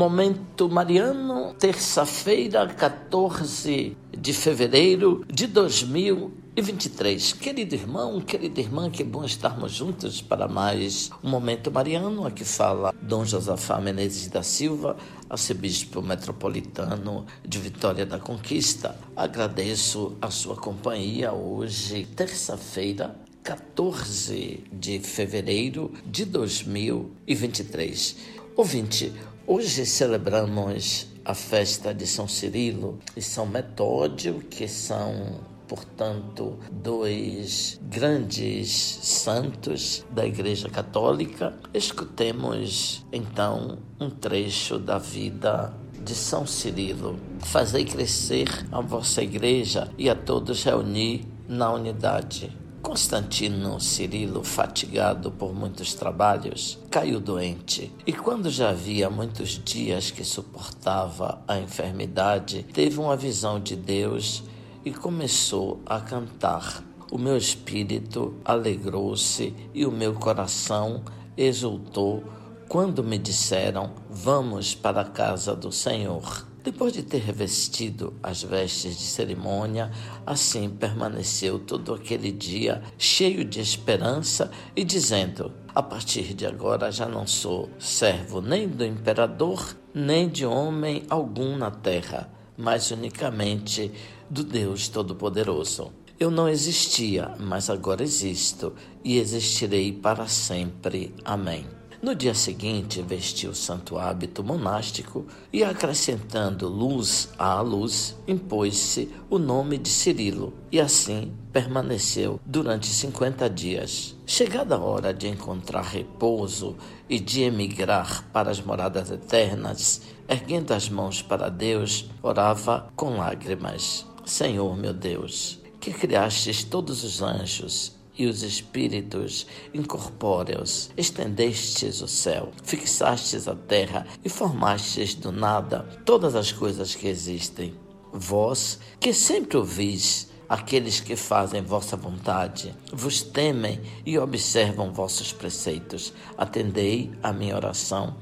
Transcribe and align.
Momento 0.00 0.66
Mariano, 0.66 1.52
terça-feira, 1.58 2.66
14 2.66 3.94
de 4.16 4.32
fevereiro 4.32 5.26
de 5.30 5.46
2023. 5.46 7.34
Querido 7.34 7.74
irmão, 7.74 8.18
querida 8.18 8.60
irmã, 8.60 8.90
que 8.90 9.04
bom 9.04 9.26
estarmos 9.26 9.72
juntos 9.72 10.22
para 10.22 10.48
mais 10.48 11.10
um 11.22 11.28
Momento 11.28 11.70
Mariano. 11.70 12.26
Aqui 12.26 12.46
fala 12.46 12.94
Dom 13.02 13.26
Josafá 13.26 13.78
Menezes 13.78 14.28
da 14.28 14.42
Silva, 14.42 14.96
arcebispo 15.28 16.00
metropolitano 16.00 17.26
de 17.46 17.58
Vitória 17.58 18.06
da 18.06 18.18
Conquista. 18.18 18.96
Agradeço 19.14 20.16
a 20.22 20.30
sua 20.30 20.56
companhia 20.56 21.34
hoje, 21.34 22.08
terça-feira, 22.16 23.14
14 23.42 24.64
de 24.72 24.98
fevereiro 24.98 25.92
de 26.06 26.24
2023. 26.24 28.40
Ouvinte, 28.56 29.12
Hoje 29.52 29.84
celebramos 29.84 31.08
a 31.24 31.34
festa 31.34 31.92
de 31.92 32.06
São 32.06 32.28
Cirilo 32.28 33.00
e 33.16 33.20
São 33.20 33.44
Metódio, 33.44 34.38
que 34.48 34.68
são, 34.68 35.40
portanto, 35.66 36.56
dois 36.70 37.80
grandes 37.82 38.70
santos 38.70 40.06
da 40.08 40.24
Igreja 40.24 40.68
Católica. 40.68 41.52
Escutemos 41.74 43.04
então 43.10 43.78
um 43.98 44.08
trecho 44.08 44.78
da 44.78 44.98
vida 44.98 45.74
de 46.00 46.14
São 46.14 46.46
Cirilo. 46.46 47.18
Fazei 47.40 47.84
crescer 47.84 48.46
a 48.70 48.80
vossa 48.80 49.20
igreja 49.20 49.90
e 49.98 50.08
a 50.08 50.14
todos 50.14 50.62
reunir 50.62 51.26
na 51.48 51.72
unidade. 51.72 52.56
Constantino 52.90 53.78
Cirilo, 53.78 54.42
fatigado 54.42 55.30
por 55.30 55.54
muitos 55.54 55.94
trabalhos, 55.94 56.76
caiu 56.90 57.20
doente 57.20 57.94
e, 58.04 58.12
quando 58.12 58.50
já 58.50 58.70
havia 58.70 59.08
muitos 59.08 59.62
dias 59.64 60.10
que 60.10 60.24
suportava 60.24 61.40
a 61.46 61.56
enfermidade, 61.56 62.66
teve 62.72 62.98
uma 62.98 63.16
visão 63.16 63.60
de 63.60 63.76
Deus 63.76 64.42
e 64.84 64.90
começou 64.90 65.80
a 65.86 66.00
cantar. 66.00 66.82
O 67.12 67.16
meu 67.16 67.36
espírito 67.36 68.34
alegrou-se 68.44 69.54
e 69.72 69.86
o 69.86 69.92
meu 69.92 70.14
coração 70.14 71.04
exultou 71.36 72.24
quando 72.68 73.04
me 73.04 73.18
disseram: 73.18 73.92
Vamos 74.10 74.74
para 74.74 75.02
a 75.02 75.08
casa 75.08 75.54
do 75.54 75.70
Senhor. 75.70 76.49
Depois 76.62 76.92
de 76.92 77.02
ter 77.02 77.22
revestido 77.22 78.12
as 78.22 78.42
vestes 78.42 78.98
de 78.98 79.04
cerimônia, 79.04 79.90
assim 80.26 80.68
permaneceu 80.68 81.58
todo 81.58 81.94
aquele 81.94 82.30
dia 82.30 82.82
cheio 82.98 83.46
de 83.46 83.60
esperança 83.60 84.50
e 84.76 84.84
dizendo: 84.84 85.52
A 85.74 85.82
partir 85.82 86.34
de 86.34 86.44
agora 86.44 86.92
já 86.92 87.06
não 87.06 87.26
sou 87.26 87.70
servo 87.78 88.42
nem 88.42 88.68
do 88.68 88.84
imperador, 88.84 89.74
nem 89.94 90.28
de 90.28 90.44
homem 90.44 91.04
algum 91.08 91.56
na 91.56 91.70
terra, 91.70 92.30
mas 92.58 92.90
unicamente 92.90 93.90
do 94.28 94.44
Deus 94.44 94.86
Todo-Poderoso. 94.88 95.90
Eu 96.18 96.30
não 96.30 96.46
existia, 96.46 97.34
mas 97.38 97.70
agora 97.70 98.02
existo 98.02 98.74
e 99.02 99.18
existirei 99.18 99.90
para 99.90 100.28
sempre. 100.28 101.14
Amém. 101.24 101.79
No 102.02 102.14
dia 102.14 102.32
seguinte, 102.32 103.02
vestiu 103.02 103.50
o 103.50 103.54
santo 103.54 103.98
hábito 103.98 104.42
monástico 104.42 105.26
e, 105.52 105.62
acrescentando 105.62 106.66
luz 106.66 107.28
à 107.38 107.60
luz, 107.60 108.16
impôs-se 108.26 109.10
o 109.28 109.38
nome 109.38 109.76
de 109.76 109.90
Cirilo, 109.90 110.54
e 110.72 110.80
assim 110.80 111.30
permaneceu 111.52 112.40
durante 112.46 112.86
cinquenta 112.86 113.50
dias. 113.50 114.16
Chegada 114.24 114.76
a 114.76 114.78
hora 114.78 115.12
de 115.12 115.28
encontrar 115.28 115.82
repouso 115.82 116.74
e 117.06 117.20
de 117.20 117.42
emigrar 117.42 118.24
para 118.32 118.50
as 118.50 118.62
moradas 118.62 119.10
eternas, 119.10 120.00
erguendo 120.26 120.72
as 120.72 120.88
mãos 120.88 121.20
para 121.20 121.50
Deus, 121.50 122.08
orava 122.22 122.90
com 122.96 123.18
lágrimas: 123.18 124.06
Senhor 124.24 124.74
meu 124.74 124.94
Deus, 124.94 125.58
que 125.78 125.92
criastes 125.92 126.64
todos 126.64 127.04
os 127.04 127.20
anjos 127.20 127.99
e 128.16 128.26
os 128.26 128.42
espíritos 128.42 129.46
incorpóreos, 129.72 130.90
estendestes 130.96 132.00
o 132.00 132.08
céu, 132.08 132.52
fixastes 132.62 133.48
a 133.48 133.54
terra 133.54 134.06
e 134.24 134.28
formastes 134.28 135.14
do 135.14 135.32
nada 135.32 135.88
todas 136.04 136.34
as 136.34 136.52
coisas 136.52 136.94
que 136.94 137.08
existem. 137.08 137.74
Vós, 138.12 138.78
que 138.98 139.12
sempre 139.12 139.56
ouvis 139.56 140.28
aqueles 140.48 140.98
que 140.98 141.14
fazem 141.14 141.62
vossa 141.62 141.96
vontade, 141.96 142.74
vos 142.92 143.22
temem 143.22 143.80
e 144.04 144.18
observam 144.18 144.92
vossos 144.92 145.32
preceitos, 145.32 146.12
atendei 146.36 147.12
a 147.22 147.32
minha 147.32 147.54
oração 147.54 148.16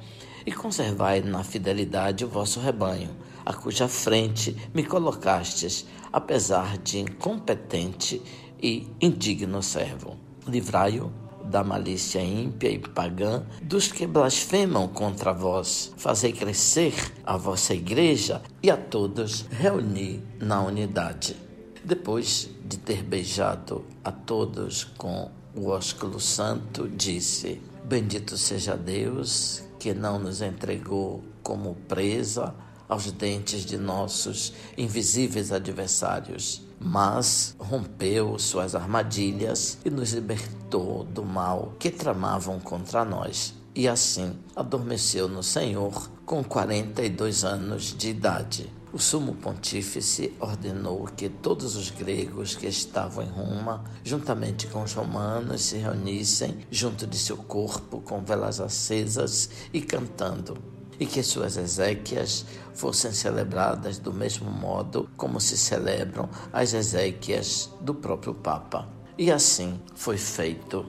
e 0.44 0.52
conservai 0.52 1.22
na 1.22 1.42
fidelidade 1.42 2.24
o 2.24 2.28
vosso 2.28 2.60
rebanho, 2.60 3.10
a 3.46 3.52
cuja 3.54 3.88
frente 3.88 4.54
me 4.74 4.84
colocastes, 4.84 5.86
apesar 6.12 6.76
de 6.76 6.98
incompetente 6.98 8.20
e 8.62 8.86
indigno 9.00 9.62
servo. 9.62 10.16
Livrai-o 10.46 11.12
da 11.44 11.64
malícia 11.64 12.22
ímpia 12.22 12.70
e 12.70 12.78
pagã, 12.78 13.42
dos 13.62 13.88
que 13.88 14.06
blasfemam 14.06 14.86
contra 14.88 15.32
vós. 15.32 15.92
Fazei 15.96 16.32
crescer 16.32 16.94
a 17.24 17.36
vossa 17.36 17.74
igreja 17.74 18.42
e 18.62 18.70
a 18.70 18.76
todos 18.76 19.46
reuni 19.50 20.22
na 20.38 20.62
unidade. 20.62 21.36
Depois 21.82 22.50
de 22.64 22.76
ter 22.76 23.02
beijado 23.02 23.84
a 24.04 24.12
todos 24.12 24.84
com 24.84 25.30
o 25.56 25.68
ósculo 25.68 26.20
santo, 26.20 26.88
disse: 26.88 27.62
Bendito 27.84 28.36
seja 28.36 28.76
Deus 28.76 29.64
que 29.78 29.94
não 29.94 30.18
nos 30.18 30.42
entregou 30.42 31.22
como 31.42 31.74
presa 31.88 32.54
aos 32.88 33.10
dentes 33.12 33.64
de 33.64 33.76
nossos 33.76 34.52
invisíveis 34.76 35.52
adversários, 35.52 36.62
mas 36.80 37.54
rompeu 37.58 38.38
suas 38.38 38.74
armadilhas 38.74 39.78
e 39.84 39.90
nos 39.90 40.12
libertou 40.12 41.04
do 41.04 41.24
mal 41.24 41.74
que 41.78 41.90
tramavam 41.90 42.58
contra 42.58 43.04
nós. 43.04 43.54
E 43.74 43.86
assim 43.86 44.36
adormeceu 44.56 45.28
no 45.28 45.42
Senhor 45.42 46.10
com 46.24 46.42
42 46.42 47.44
anos 47.44 47.94
de 47.96 48.10
idade. 48.10 48.72
O 48.90 48.98
sumo 48.98 49.34
pontífice 49.34 50.32
ordenou 50.40 51.04
que 51.14 51.28
todos 51.28 51.76
os 51.76 51.90
gregos 51.90 52.56
que 52.56 52.66
estavam 52.66 53.22
em 53.22 53.28
Roma, 53.28 53.84
juntamente 54.02 54.66
com 54.66 54.82
os 54.82 54.94
romanos, 54.94 55.60
se 55.60 55.76
reunissem 55.76 56.58
junto 56.70 57.06
de 57.06 57.18
seu 57.18 57.36
corpo 57.36 58.00
com 58.00 58.24
velas 58.24 58.60
acesas 58.60 59.50
e 59.74 59.82
cantando 59.82 60.77
e 60.98 61.06
que 61.06 61.22
suas 61.22 61.56
exéquias 61.56 62.44
fossem 62.74 63.12
celebradas 63.12 63.98
do 63.98 64.12
mesmo 64.12 64.50
modo 64.50 65.08
como 65.16 65.40
se 65.40 65.56
celebram 65.56 66.28
as 66.52 66.74
exéquias 66.74 67.70
do 67.80 67.94
próprio 67.94 68.34
Papa. 68.34 68.88
E 69.16 69.30
assim 69.30 69.80
foi 69.94 70.16
feito. 70.16 70.86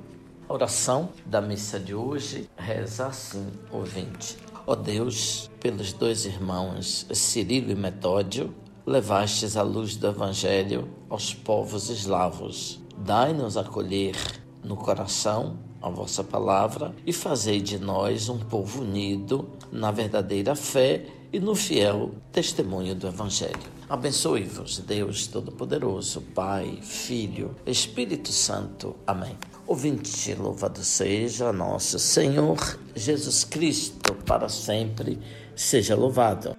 A 0.48 0.54
oração 0.54 1.10
da 1.26 1.42
missa 1.42 1.80
de 1.80 1.94
hoje 1.94 2.50
reza 2.58 3.08
assim, 3.08 3.48
ouvinte. 3.72 4.38
Ó 4.66 4.74
oh 4.74 4.76
Deus, 4.76 5.50
pelos 5.60 5.94
dois 5.94 6.26
irmãos 6.26 7.08
Cirilo 7.12 7.72
e 7.72 7.76
Metódio, 7.76 8.54
levastes 8.86 9.58
a 9.58 9.62
luz 9.62 9.96
do 9.96 10.08
Evangelho 10.08 10.90
aos 11.10 11.34
povos 11.34 11.90
eslavos. 11.90 12.80
Dai-nos 12.98 13.58
acolher 13.58 14.16
no 14.64 14.76
coração 14.76 15.58
a 15.82 15.90
vossa 15.90 16.24
palavra 16.24 16.94
e 17.06 17.14
fazei 17.14 17.62
de 17.62 17.80
nós 17.80 18.30
um 18.30 18.38
povo 18.38 18.82
unido 18.82 19.50
na 19.72 19.92
verdadeira 19.92 20.56
fé 20.56 21.06
e 21.32 21.40
no 21.40 21.56
fiel 21.56 22.12
testemunho 22.32 22.96
do 22.96 23.08
Evangelho. 23.08 23.80
Abençoe-vos, 23.88 24.80
Deus 24.80 25.28
Todo-Poderoso, 25.28 26.22
Pai, 26.36 26.80
Filho, 26.82 27.56
Espírito 27.66 28.32
Santo. 28.32 28.96
Amém. 29.06 29.36
Ouvinte, 29.66 30.34
louvado 30.36 30.84
seja 30.84 31.54
nosso 31.54 32.00
Senhor 32.00 32.80
Jesus 32.96 33.44
Cristo, 33.44 34.14
para 34.26 34.50
sempre 34.50 35.20
seja 35.56 35.96
louvado. 35.96 36.59